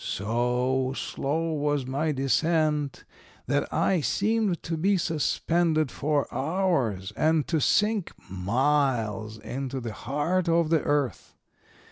So 0.03 0.93
slow 0.95 1.53
was 1.53 1.85
my 1.85 2.11
descent 2.11 3.03
that 3.45 3.71
I 3.71 4.01
seemed 4.01 4.63
to 4.63 4.75
be 4.75 4.97
suspended 4.97 5.91
for 5.91 6.25
hours 6.33 7.13
and 7.15 7.47
to 7.49 7.61
sink 7.61 8.11
miles 8.27 9.37
into 9.37 9.79
the 9.79 9.93
heart 9.93 10.49
of 10.49 10.71
the 10.71 10.81
earth. 10.81 11.35